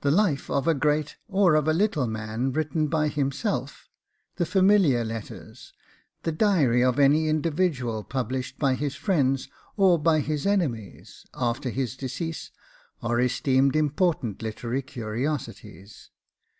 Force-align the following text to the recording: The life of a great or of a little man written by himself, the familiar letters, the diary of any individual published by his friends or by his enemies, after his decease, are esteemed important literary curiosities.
The 0.00 0.10
life 0.10 0.50
of 0.50 0.66
a 0.66 0.74
great 0.74 1.14
or 1.28 1.54
of 1.54 1.68
a 1.68 1.72
little 1.72 2.08
man 2.08 2.50
written 2.50 2.88
by 2.88 3.06
himself, 3.06 3.88
the 4.34 4.44
familiar 4.44 5.04
letters, 5.04 5.72
the 6.24 6.32
diary 6.32 6.82
of 6.82 6.98
any 6.98 7.28
individual 7.28 8.02
published 8.02 8.58
by 8.58 8.74
his 8.74 8.96
friends 8.96 9.48
or 9.76 9.96
by 9.96 10.18
his 10.18 10.44
enemies, 10.44 11.24
after 11.34 11.70
his 11.70 11.94
decease, 11.96 12.50
are 13.00 13.20
esteemed 13.20 13.76
important 13.76 14.42
literary 14.42 14.82
curiosities. 14.82 16.10